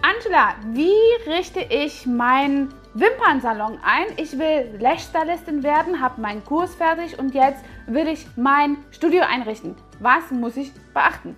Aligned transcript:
Angela, 0.00 0.54
wie 0.72 0.94
richte 1.26 1.60
ich 1.60 2.06
meinen 2.06 2.72
Wimpernsalon 2.94 3.78
ein? 3.82 4.06
Ich 4.16 4.38
will 4.38 4.78
Lash-Stylistin 4.78 5.64
werden, 5.64 6.00
habe 6.00 6.20
meinen 6.20 6.44
Kurs 6.44 6.74
fertig 6.76 7.18
und 7.18 7.34
jetzt 7.34 7.64
will 7.86 8.06
ich 8.06 8.26
mein 8.36 8.76
Studio 8.92 9.22
einrichten. 9.28 9.74
Was 9.98 10.30
muss 10.30 10.56
ich 10.56 10.72
beachten? 10.94 11.36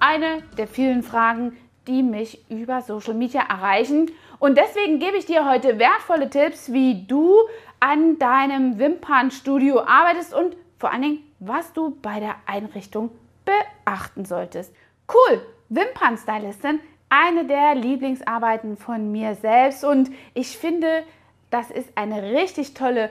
Eine 0.00 0.42
der 0.56 0.66
vielen 0.66 1.02
Fragen, 1.02 1.56
die 1.86 2.02
mich 2.02 2.50
über 2.50 2.80
Social 2.80 3.12
Media 3.12 3.42
erreichen. 3.42 4.10
Und 4.38 4.56
deswegen 4.56 5.00
gebe 5.00 5.18
ich 5.18 5.26
dir 5.26 5.48
heute 5.48 5.78
wertvolle 5.78 6.30
Tipps, 6.30 6.72
wie 6.72 7.06
du 7.06 7.34
an 7.78 8.18
deinem 8.18 8.78
Wimpernstudio 8.78 9.82
arbeitest 9.82 10.32
und 10.32 10.56
vor 10.78 10.92
allen 10.92 11.02
Dingen, 11.02 11.18
was 11.40 11.74
du 11.74 11.96
bei 12.00 12.20
der 12.20 12.36
Einrichtung 12.46 13.10
beachten 13.44 14.24
solltest. 14.24 14.74
Cool, 15.12 15.42
Wimpernstylistin 15.68 16.80
eine 17.10 17.46
der 17.46 17.74
Lieblingsarbeiten 17.74 18.76
von 18.76 19.10
mir 19.12 19.34
selbst. 19.34 19.84
Und 19.84 20.10
ich 20.34 20.58
finde, 20.58 21.04
das 21.50 21.70
ist 21.70 21.88
eine 21.94 22.22
richtig 22.34 22.74
tolle 22.74 23.10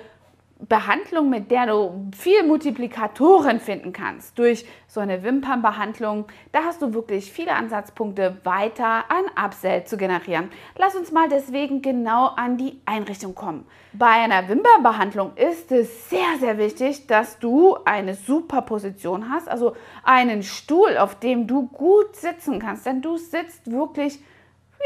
Behandlung, 0.60 1.30
mit 1.30 1.52
der 1.52 1.68
du 1.68 2.10
viel 2.18 2.44
Multiplikatoren 2.44 3.60
finden 3.60 3.94
kannst. 3.94 4.40
Durch 4.40 4.66
so 4.88 5.00
eine 5.00 5.22
Wimpernbehandlung, 5.22 6.26
da 6.52 6.64
hast 6.64 6.82
du 6.82 6.94
wirklich 6.94 7.32
viele 7.32 7.54
Ansatzpunkte 7.54 8.38
weiter 8.44 9.04
an 9.10 9.46
Upsell 9.46 9.84
zu 9.84 9.98
generieren. 9.98 10.50
Lass 10.76 10.96
uns 10.96 11.12
mal 11.12 11.30
deswegen 11.30 11.84
genau 11.84 12.28
an 12.28 12.58
die 12.58 12.82
Einrichtung 12.86 13.36
kommen. 13.36 13.68
Bei 13.94 14.08
einer 14.08 14.50
Wimpernbehandlung 14.50 15.36
ist 15.36 15.72
es 15.72 16.10
sehr, 16.10 16.38
sehr 16.40 16.58
wichtig, 16.58 17.06
dass 17.06 17.38
du 17.38 17.78
eine 17.86 18.16
super 18.16 18.64
Position 18.64 19.30
hast, 19.30 19.48
also 19.48 19.76
einen 20.04 20.42
Stuhl, 20.42 20.98
auf 20.98 21.20
dem 21.20 21.46
du 21.46 21.68
gut 21.68 22.16
sitzen 22.16 22.60
kannst, 22.60 22.86
denn 22.86 23.02
du 23.02 23.18
sitzt 23.18 23.72
wirklich, 23.72 24.20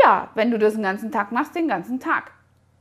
ja, 0.03 0.29
wenn 0.35 0.51
du 0.51 0.59
das 0.59 0.73
den 0.73 0.83
ganzen 0.83 1.11
Tag 1.11 1.31
machst, 1.31 1.55
den 1.55 1.69
ganzen 1.69 1.99
Tag. 1.99 2.31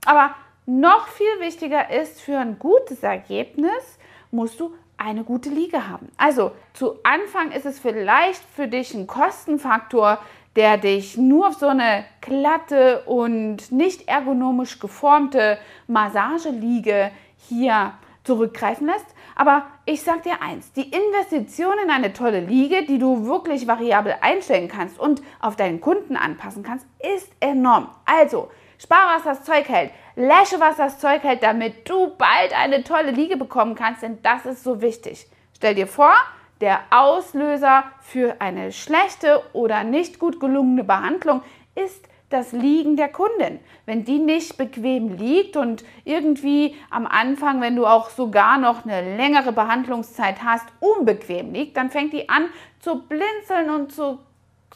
Aber 0.06 0.34
noch 0.70 1.08
viel 1.08 1.40
wichtiger 1.40 1.90
ist, 1.90 2.20
für 2.20 2.38
ein 2.38 2.58
gutes 2.58 3.02
Ergebnis 3.02 3.98
musst 4.30 4.60
du 4.60 4.74
eine 4.96 5.24
gute 5.24 5.48
Liege 5.48 5.88
haben. 5.88 6.12
Also 6.16 6.52
zu 6.74 6.98
Anfang 7.02 7.50
ist 7.52 7.66
es 7.66 7.80
vielleicht 7.80 8.42
für 8.54 8.68
dich 8.68 8.94
ein 8.94 9.06
Kostenfaktor, 9.06 10.18
der 10.56 10.78
dich 10.78 11.16
nur 11.16 11.48
auf 11.48 11.54
so 11.54 11.68
eine 11.68 12.04
glatte 12.20 13.02
und 13.06 13.72
nicht 13.72 14.08
ergonomisch 14.08 14.78
geformte 14.78 15.58
Massageliege 15.86 17.10
hier 17.48 17.94
zurückgreifen 18.24 18.86
lässt. 18.86 19.06
Aber 19.34 19.66
ich 19.86 20.02
sage 20.02 20.22
dir 20.22 20.42
eins, 20.42 20.72
die 20.72 20.90
Investition 20.90 21.74
in 21.82 21.90
eine 21.90 22.12
tolle 22.12 22.40
Liege, 22.40 22.84
die 22.84 22.98
du 22.98 23.26
wirklich 23.26 23.66
variabel 23.66 24.14
einstellen 24.20 24.68
kannst 24.68 25.00
und 25.00 25.22
auf 25.40 25.56
deinen 25.56 25.80
Kunden 25.80 26.16
anpassen 26.16 26.62
kannst, 26.62 26.86
ist 27.16 27.32
enorm. 27.40 27.88
Also, 28.04 28.50
spar 28.82 29.16
was 29.16 29.24
das 29.24 29.44
Zeug 29.44 29.68
hält. 29.68 29.92
Läsche, 30.16 30.58
was 30.58 30.76
das 30.76 30.98
Zeug 30.98 31.22
hält, 31.22 31.42
damit 31.42 31.88
du 31.88 32.16
bald 32.16 32.58
eine 32.58 32.82
tolle 32.84 33.10
Liege 33.10 33.36
bekommen 33.36 33.74
kannst, 33.74 34.02
denn 34.02 34.22
das 34.22 34.46
ist 34.46 34.64
so 34.64 34.80
wichtig. 34.80 35.26
Stell 35.56 35.74
dir 35.74 35.86
vor, 35.86 36.14
der 36.60 36.80
Auslöser 36.90 37.84
für 38.00 38.40
eine 38.40 38.72
schlechte 38.72 39.42
oder 39.52 39.84
nicht 39.84 40.18
gut 40.18 40.40
gelungene 40.40 40.84
Behandlung 40.84 41.42
ist 41.74 42.06
das 42.28 42.52
Liegen 42.52 42.96
der 42.96 43.08
Kundin. 43.08 43.58
Wenn 43.86 44.04
die 44.04 44.18
nicht 44.18 44.56
bequem 44.56 45.16
liegt 45.16 45.56
und 45.56 45.84
irgendwie 46.04 46.76
am 46.90 47.06
Anfang, 47.06 47.60
wenn 47.60 47.76
du 47.76 47.86
auch 47.86 48.10
sogar 48.10 48.58
noch 48.58 48.84
eine 48.84 49.16
längere 49.16 49.52
Behandlungszeit 49.52 50.42
hast, 50.44 50.66
unbequem 50.78 51.52
liegt, 51.52 51.76
dann 51.76 51.90
fängt 51.90 52.12
die 52.12 52.28
an 52.28 52.48
zu 52.78 53.02
blinzeln 53.02 53.70
und 53.70 53.92
zu 53.92 54.20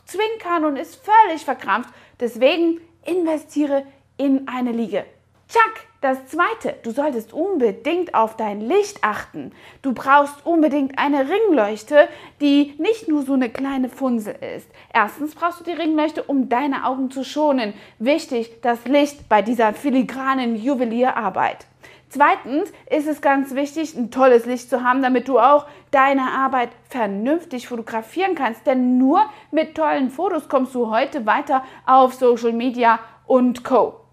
zwinkern 0.05 0.65
und 0.65 0.77
ist 0.77 0.97
völlig 0.97 1.45
verkrampft. 1.45 1.91
Deswegen 2.19 2.81
investiere 3.07 3.85
in 4.17 4.49
eine 4.49 4.73
Liege. 4.73 5.05
Zack, 5.47 5.87
das 6.01 6.27
zweite, 6.27 6.75
du 6.83 6.91
solltest 6.91 7.33
unbedingt 7.33 8.15
auf 8.15 8.37
dein 8.37 8.61
Licht 8.61 8.99
achten. 9.03 9.53
Du 9.83 9.93
brauchst 9.93 10.45
unbedingt 10.45 10.99
eine 10.99 11.29
Ringleuchte, 11.29 12.09
die 12.41 12.75
nicht 12.79 13.09
nur 13.09 13.23
so 13.23 13.35
eine 13.35 13.49
kleine 13.49 13.89
Funsel 13.89 14.35
ist. 14.57 14.69
Erstens 14.93 15.35
brauchst 15.35 15.61
du 15.61 15.65
die 15.65 15.73
Ringleuchte, 15.73 16.23
um 16.23 16.49
deine 16.49 16.85
Augen 16.87 17.11
zu 17.11 17.25
schonen. 17.25 17.73
Wichtig, 17.99 18.61
das 18.63 18.85
Licht 18.85 19.29
bei 19.29 19.43
dieser 19.43 19.73
filigranen 19.73 20.57
Juwelierarbeit. 20.57 21.67
Zweitens 22.15 22.73
ist 22.89 23.09
es 23.09 23.21
ganz 23.21 23.57
wichtig, 23.57 23.97
ein 23.97 24.13
tolles 24.13 24.47
Licht 24.47 24.71
zu 24.71 24.85
haben, 24.85 25.03
damit 25.03 25.27
du 25.27 25.41
auch 25.41 25.67
deine 25.91 26.31
Arbeit 26.31 26.69
vernünftig 26.89 27.67
fotografieren 27.67 28.37
kannst. 28.37 28.69
Denn 28.69 28.99
nur 28.99 29.25
mit 29.51 29.75
tollen 29.75 30.11
Fotos 30.11 30.49
kommst 30.49 30.77
du 30.77 30.91
heute 30.91 31.27
weiter 31.27 31.65
auf 31.87 32.15
Social 32.15 32.53
Media 32.53 33.01
und 33.27 33.65
Co. 33.65 34.04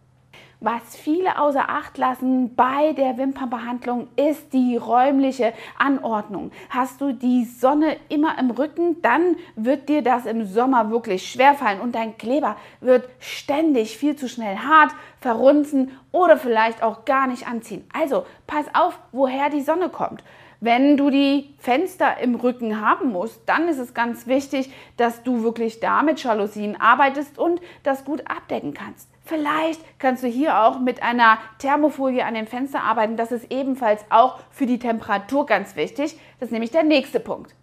Was 0.64 0.96
viele 0.96 1.40
außer 1.40 1.70
Acht 1.70 1.98
lassen 1.98 2.54
bei 2.54 2.94
der 2.94 3.18
Wimpernbehandlung 3.18 4.10
ist 4.16 4.54
die 4.54 4.78
räumliche 4.78 5.54
Anordnung. 5.80 6.52
Hast 6.70 7.02
du 7.02 7.14
die 7.14 7.46
Sonne 7.46 7.98
immer 8.10 8.38
im 8.38 8.52
Rücken, 8.52 9.02
dann 9.02 9.38
wird 9.56 9.90
dir 9.90 10.04
das 10.04 10.28
im 10.28 10.46
Sommer 10.46 10.92
wirklich 10.92 11.32
schwerfallen 11.32 11.82
und 11.82 11.96
dein 11.96 12.16
Kleber 12.16 12.58
wird 12.80 13.10
ständig 13.18 13.98
viel 13.98 14.16
zu 14.16 14.30
schnell 14.30 14.56
hart, 14.56 14.92
verrunzen 15.20 15.98
oder 16.12 16.38
vielleicht 16.38 16.84
auch 16.84 17.06
gar 17.06 17.26
nicht 17.26 17.48
anziehen. 17.48 17.84
Also 17.92 18.28
pass 18.46 18.68
auf, 18.76 19.00
woher 19.12 19.50
die 19.50 19.62
Sonne 19.62 19.90
kommt. 19.90 20.24
Wenn 20.60 20.96
du 20.96 21.10
die 21.10 21.56
Fenster 21.58 22.20
im 22.20 22.36
Rücken 22.36 22.80
haben 22.88 23.12
musst, 23.12 23.42
dann 23.48 23.68
ist 23.68 23.80
es 23.80 23.96
ganz 23.96 24.28
wichtig, 24.28 24.72
dass 24.96 25.24
du 25.24 25.42
wirklich 25.42 25.80
da 25.80 26.04
mit 26.04 26.22
Jalousien 26.22 26.80
arbeitest 26.80 27.40
und 27.40 27.60
das 27.82 28.06
gut 28.06 28.22
abdecken 28.30 28.76
kannst. 28.76 29.11
Vielleicht 29.24 29.82
kannst 30.00 30.24
du 30.24 30.28
hier 30.28 30.64
auch 30.64 30.80
mit 30.80 31.04
einer 31.04 31.38
Thermofolie 31.60 32.26
an 32.26 32.34
dem 32.34 32.48
Fenster 32.48 32.84
arbeiten. 32.84 33.18
Das 33.18 33.32
ist 33.32 33.52
ebenfalls 33.52 34.04
auch 34.10 34.40
für 34.50 34.66
die 34.66 34.80
Temperatur 34.80 35.46
ganz 35.46 35.76
wichtig. 35.76 36.20
Das 36.40 36.48
ist 36.48 36.52
nämlich 36.52 36.72
der 36.72 36.84
nächste 36.84 37.20
Punkt. 37.20 37.56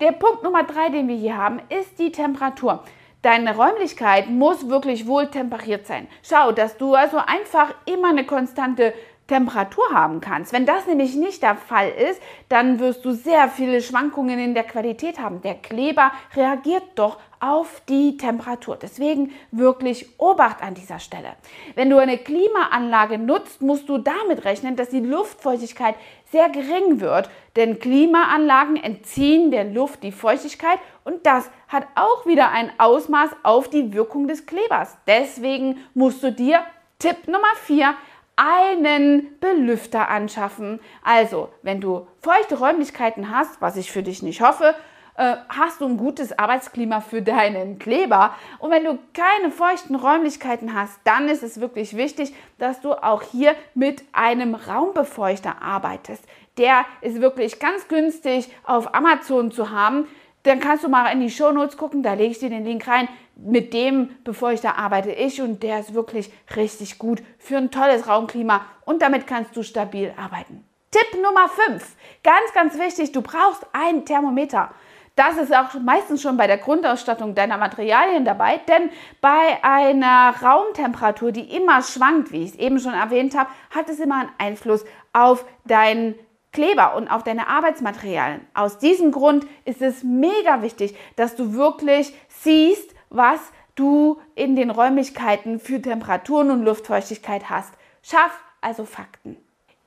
Der 0.00 0.12
Punkt 0.12 0.44
Nummer 0.44 0.62
drei, 0.62 0.90
den 0.90 1.08
wir 1.08 1.16
hier 1.16 1.36
haben, 1.36 1.60
ist 1.70 1.98
die 1.98 2.12
Temperatur. 2.12 2.84
Deine 3.22 3.56
Räumlichkeit 3.56 4.30
muss 4.30 4.68
wirklich 4.68 5.08
wohl 5.08 5.26
temperiert 5.26 5.88
sein. 5.88 6.06
Schau, 6.22 6.52
dass 6.52 6.76
du 6.76 6.94
also 6.94 7.16
einfach 7.16 7.74
immer 7.84 8.10
eine 8.10 8.24
konstante 8.24 8.94
Temperatur 9.28 9.84
haben 9.92 10.20
kannst. 10.20 10.52
Wenn 10.52 10.66
das 10.66 10.86
nämlich 10.86 11.14
nicht 11.14 11.42
der 11.42 11.54
Fall 11.54 11.90
ist, 11.90 12.20
dann 12.48 12.80
wirst 12.80 13.04
du 13.04 13.12
sehr 13.12 13.48
viele 13.48 13.80
Schwankungen 13.82 14.38
in 14.38 14.54
der 14.54 14.64
Qualität 14.64 15.20
haben. 15.20 15.42
Der 15.42 15.54
Kleber 15.54 16.10
reagiert 16.34 16.82
doch 16.96 17.18
auf 17.38 17.82
die 17.88 18.16
Temperatur. 18.16 18.76
Deswegen 18.80 19.32
wirklich 19.52 20.18
Obacht 20.18 20.62
an 20.62 20.74
dieser 20.74 20.98
Stelle. 20.98 21.36
Wenn 21.74 21.90
du 21.90 21.98
eine 21.98 22.18
Klimaanlage 22.18 23.18
nutzt, 23.18 23.62
musst 23.62 23.88
du 23.88 23.98
damit 23.98 24.44
rechnen, 24.44 24.76
dass 24.76 24.88
die 24.88 25.00
Luftfeuchtigkeit 25.00 25.94
sehr 26.32 26.48
gering 26.48 27.00
wird, 27.00 27.30
denn 27.56 27.78
Klimaanlagen 27.78 28.76
entziehen 28.76 29.50
der 29.50 29.64
Luft 29.64 30.02
die 30.02 30.12
Feuchtigkeit 30.12 30.78
und 31.04 31.26
das 31.26 31.50
hat 31.68 31.86
auch 31.94 32.26
wieder 32.26 32.50
ein 32.50 32.72
Ausmaß 32.78 33.30
auf 33.42 33.68
die 33.68 33.92
Wirkung 33.92 34.26
des 34.26 34.46
Klebers. 34.46 34.96
Deswegen 35.06 35.78
musst 35.94 36.22
du 36.22 36.32
dir 36.32 36.64
Tipp 36.98 37.28
Nummer 37.28 37.54
4 37.64 37.94
einen 38.38 39.38
Belüfter 39.40 40.08
anschaffen. 40.08 40.78
Also, 41.02 41.48
wenn 41.62 41.80
du 41.80 42.06
feuchte 42.20 42.56
Räumlichkeiten 42.58 43.30
hast, 43.30 43.60
was 43.60 43.76
ich 43.76 43.90
für 43.90 44.04
dich 44.04 44.22
nicht 44.22 44.40
hoffe, 44.40 44.76
äh, 45.16 45.34
hast 45.48 45.80
du 45.80 45.86
ein 45.86 45.96
gutes 45.96 46.38
Arbeitsklima 46.38 47.00
für 47.00 47.20
deinen 47.20 47.80
Kleber. 47.80 48.36
Und 48.60 48.70
wenn 48.70 48.84
du 48.84 49.00
keine 49.12 49.50
feuchten 49.50 49.96
Räumlichkeiten 49.96 50.72
hast, 50.72 51.00
dann 51.02 51.28
ist 51.28 51.42
es 51.42 51.60
wirklich 51.60 51.96
wichtig, 51.96 52.32
dass 52.58 52.80
du 52.80 52.92
auch 52.92 53.22
hier 53.22 53.56
mit 53.74 54.04
einem 54.12 54.54
Raumbefeuchter 54.54 55.60
arbeitest. 55.60 56.24
Der 56.56 56.84
ist 57.00 57.20
wirklich 57.20 57.58
ganz 57.58 57.88
günstig 57.88 58.48
auf 58.64 58.94
Amazon 58.94 59.50
zu 59.50 59.70
haben. 59.70 60.06
Dann 60.48 60.60
kannst 60.60 60.82
du 60.82 60.88
mal 60.88 61.12
in 61.12 61.20
die 61.20 61.28
Shownotes 61.28 61.76
gucken, 61.76 62.02
da 62.02 62.14
lege 62.14 62.30
ich 62.30 62.38
dir 62.38 62.48
den 62.48 62.64
Link 62.64 62.88
rein 62.88 63.06
mit 63.36 63.74
dem 63.74 64.08
Befeuchter 64.24 64.78
arbeite 64.78 65.12
ich 65.12 65.42
und 65.42 65.62
der 65.62 65.80
ist 65.80 65.92
wirklich 65.92 66.32
richtig 66.56 66.98
gut 66.98 67.22
für 67.38 67.58
ein 67.58 67.70
tolles 67.70 68.08
Raumklima 68.08 68.62
und 68.86 69.02
damit 69.02 69.26
kannst 69.26 69.54
du 69.54 69.62
stabil 69.62 70.10
arbeiten. 70.16 70.64
Tipp 70.90 71.22
Nummer 71.22 71.50
5, 71.66 71.84
ganz, 72.24 72.54
ganz 72.54 72.78
wichtig, 72.78 73.12
du 73.12 73.20
brauchst 73.20 73.66
ein 73.74 74.06
Thermometer. 74.06 74.70
Das 75.16 75.36
ist 75.36 75.54
auch 75.54 75.74
meistens 75.84 76.22
schon 76.22 76.38
bei 76.38 76.46
der 76.46 76.56
Grundausstattung 76.56 77.34
deiner 77.34 77.58
Materialien 77.58 78.24
dabei, 78.24 78.58
denn 78.68 78.88
bei 79.20 79.58
einer 79.62 80.34
Raumtemperatur, 80.42 81.30
die 81.30 81.54
immer 81.54 81.82
schwankt, 81.82 82.32
wie 82.32 82.44
ich 82.44 82.52
es 82.52 82.58
eben 82.58 82.80
schon 82.80 82.94
erwähnt 82.94 83.36
habe, 83.36 83.50
hat 83.68 83.90
es 83.90 84.00
immer 84.00 84.20
einen 84.20 84.30
Einfluss 84.38 84.86
auf 85.12 85.44
deinen 85.66 86.14
Kleber 86.52 86.96
und 86.96 87.08
auf 87.08 87.22
deine 87.24 87.48
Arbeitsmaterialien. 87.48 88.40
Aus 88.54 88.78
diesem 88.78 89.12
Grund 89.12 89.46
ist 89.64 89.82
es 89.82 90.02
mega 90.02 90.62
wichtig, 90.62 90.96
dass 91.16 91.36
du 91.36 91.54
wirklich 91.54 92.14
siehst, 92.28 92.94
was 93.10 93.40
du 93.74 94.20
in 94.34 94.56
den 94.56 94.70
Räumlichkeiten 94.70 95.60
für 95.60 95.80
Temperaturen 95.80 96.50
und 96.50 96.64
Luftfeuchtigkeit 96.64 97.48
hast. 97.50 97.72
Schaff 98.02 98.42
also 98.60 98.84
Fakten. 98.84 99.36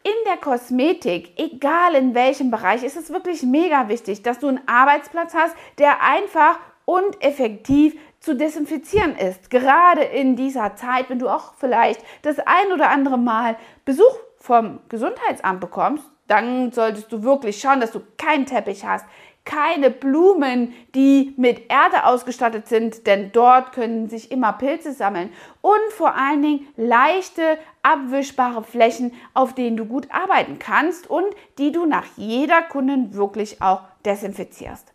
In 0.04 0.14
der 0.26 0.38
Kosmetik, 0.38 1.34
egal 1.38 1.94
in 1.96 2.16
welchem 2.16 2.50
Bereich, 2.50 2.84
ist 2.84 2.98
es 2.98 3.12
wirklich 3.12 3.44
mega 3.44 3.88
wichtig, 3.88 4.24
dass 4.24 4.40
du 4.40 4.48
einen 4.48 4.68
Arbeitsplatz 4.68 5.36
hast, 5.36 5.56
der 5.78 6.02
einfach 6.02 6.58
und 6.86 7.24
effektiv 7.24 7.96
zu 8.20 8.36
desinfizieren 8.36 9.16
ist. 9.16 9.50
Gerade 9.50 10.02
in 10.02 10.36
dieser 10.36 10.76
Zeit, 10.76 11.10
wenn 11.10 11.20
du 11.20 11.30
auch 11.30 11.54
vielleicht 11.56 12.02
das 12.24 12.40
ein 12.40 12.72
oder 12.74 12.90
andere 12.90 13.18
Mal 13.18 13.58
Besuch 13.86 14.16
vom 14.38 14.80
Gesundheitsamt 14.90 15.60
bekommst, 15.60 16.04
dann 16.32 16.72
solltest 16.72 17.12
du 17.12 17.24
wirklich 17.24 17.60
schauen, 17.60 17.82
dass 17.82 17.92
du 17.92 18.02
keinen 18.18 18.46
Teppich 18.46 18.86
hast, 18.86 19.06
keine 19.44 19.90
Blumen, 19.90 20.74
die 20.96 21.34
mit 21.36 21.70
Erde 21.70 22.06
ausgestattet 22.06 22.68
sind, 22.68 23.06
denn 23.06 23.32
dort 23.34 23.74
können 23.74 24.08
sich 24.08 24.32
immer 24.32 24.54
Pilze 24.54 24.94
sammeln 24.94 25.32
und 25.62 25.92
vor 25.92 26.16
allen 26.16 26.42
Dingen 26.42 26.68
leichte, 26.78 27.58
abwischbare 27.84 28.64
Flächen, 28.64 29.14
auf 29.34 29.54
denen 29.54 29.76
du 29.76 29.86
gut 29.86 30.08
arbeiten 30.12 30.58
kannst 30.58 31.10
und 31.10 31.26
die 31.58 31.72
du 31.74 31.86
nach 31.86 32.06
jeder 32.16 32.62
Kundin 32.62 33.14
wirklich 33.14 33.62
auch 33.62 33.82
desinfizierst. 34.06 34.91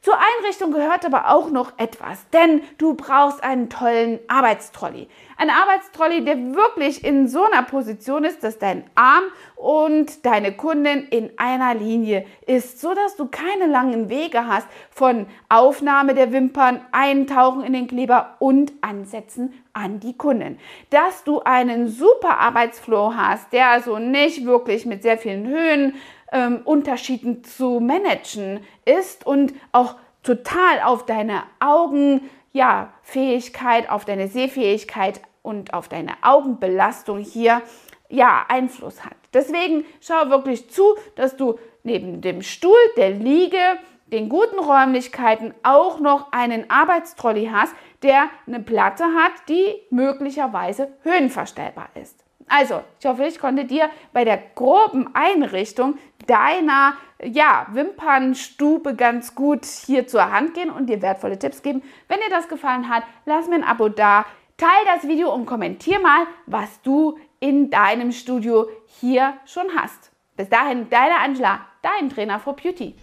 Zur 0.00 0.14
Einrichtung 0.14 0.70
gehört 0.70 1.04
aber 1.04 1.30
auch 1.30 1.50
noch 1.50 1.72
etwas, 1.76 2.24
denn 2.30 2.62
du 2.78 2.94
brauchst 2.94 3.42
einen 3.42 3.68
tollen 3.68 4.20
Arbeitstrolley. 4.28 5.08
Ein 5.36 5.50
Arbeitstrolley, 5.50 6.24
der 6.24 6.54
wirklich 6.54 7.04
in 7.04 7.26
so 7.26 7.42
einer 7.42 7.64
Position 7.64 8.22
ist, 8.22 8.44
dass 8.44 8.58
dein 8.58 8.84
Arm 8.94 9.24
und 9.56 10.24
deine 10.24 10.52
Kundin 10.52 11.08
in 11.08 11.30
einer 11.36 11.74
Linie 11.74 12.26
ist, 12.46 12.80
so 12.80 12.94
dass 12.94 13.16
du 13.16 13.26
keine 13.26 13.66
langen 13.66 14.08
Wege 14.08 14.46
hast 14.46 14.68
von 14.90 15.26
Aufnahme 15.48 16.14
der 16.14 16.32
Wimpern, 16.32 16.80
Eintauchen 16.92 17.64
in 17.64 17.72
den 17.72 17.88
Kleber 17.88 18.36
und 18.38 18.72
Ansetzen 18.82 19.52
an 19.72 19.98
die 19.98 20.16
Kundin. 20.16 20.58
Dass 20.90 21.24
du 21.24 21.40
einen 21.40 21.88
super 21.88 22.38
Arbeitsflow 22.38 23.14
hast, 23.16 23.52
der 23.52 23.70
also 23.70 23.98
nicht 23.98 24.44
wirklich 24.44 24.86
mit 24.86 25.02
sehr 25.02 25.18
vielen 25.18 25.46
Höhen 25.48 25.94
ähm, 26.32 26.62
Unterschieden 26.64 27.44
zu 27.44 27.80
managen 27.80 28.60
ist 28.84 29.26
und 29.26 29.54
auch 29.72 29.96
total 30.22 30.82
auf 30.84 31.06
deine 31.06 31.42
Augen, 31.60 32.28
ja, 32.52 32.92
Fähigkeit, 33.02 33.88
auf 33.90 34.04
deine 34.04 34.28
Sehfähigkeit 34.28 35.20
und 35.42 35.72
auf 35.72 35.88
deine 35.88 36.12
Augenbelastung 36.22 37.18
hier 37.18 37.62
ja 38.08 38.44
Einfluss 38.48 39.04
hat. 39.04 39.16
Deswegen 39.32 39.84
schau 40.00 40.30
wirklich 40.30 40.70
zu, 40.70 40.96
dass 41.14 41.36
du 41.36 41.58
neben 41.82 42.20
dem 42.20 42.42
Stuhl, 42.42 42.76
der 42.96 43.10
Liege, 43.10 43.58
den 44.06 44.28
guten 44.28 44.58
Räumlichkeiten 44.58 45.54
auch 45.62 46.00
noch 46.00 46.32
einen 46.32 46.70
Arbeitstrolley 46.70 47.50
hast, 47.52 47.74
der 48.02 48.28
eine 48.46 48.60
Platte 48.60 49.04
hat, 49.04 49.32
die 49.48 49.74
möglicherweise 49.90 50.88
höhenverstellbar 51.02 51.90
ist. 51.94 52.24
Also, 52.48 52.82
ich 53.00 53.06
hoffe, 53.06 53.24
ich 53.24 53.38
konnte 53.38 53.64
dir 53.64 53.90
bei 54.12 54.24
der 54.24 54.40
groben 54.54 55.14
Einrichtung 55.14 55.98
deiner 56.26 56.94
ja, 57.22 57.66
Wimpernstube 57.72 58.94
ganz 58.94 59.34
gut 59.34 59.64
hier 59.64 60.06
zur 60.06 60.30
Hand 60.30 60.54
gehen 60.54 60.70
und 60.70 60.86
dir 60.86 61.02
wertvolle 61.02 61.38
Tipps 61.38 61.62
geben. 61.62 61.82
Wenn 62.08 62.18
dir 62.18 62.30
das 62.30 62.48
gefallen 62.48 62.88
hat, 62.88 63.04
lass 63.26 63.48
mir 63.48 63.56
ein 63.56 63.64
Abo 63.64 63.88
da, 63.88 64.24
teile 64.56 64.96
das 64.96 65.08
Video 65.08 65.32
und 65.32 65.46
kommentier 65.46 66.00
mal, 66.00 66.26
was 66.46 66.80
du 66.82 67.18
in 67.40 67.70
deinem 67.70 68.12
Studio 68.12 68.68
hier 69.00 69.34
schon 69.46 69.66
hast. 69.76 70.10
Bis 70.36 70.48
dahin, 70.48 70.88
deine 70.90 71.16
Angela, 71.16 71.60
dein 71.82 72.10
Trainer 72.10 72.38
for 72.38 72.54
Beauty. 72.54 72.94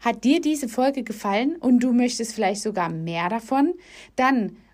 Hat 0.00 0.22
dir 0.24 0.40
diese 0.40 0.68
Folge 0.68 1.02
gefallen 1.02 1.56
und 1.56 1.80
du 1.80 1.92
möchtest 1.92 2.34
vielleicht 2.34 2.62
sogar 2.62 2.88
mehr 2.88 3.28
davon? 3.28 3.74
Dann 4.14 4.56